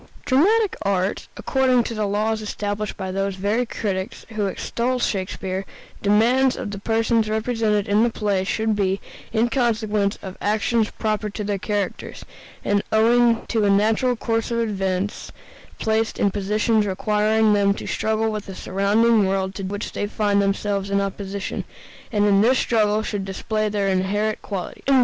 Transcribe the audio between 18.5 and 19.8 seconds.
surrounding world to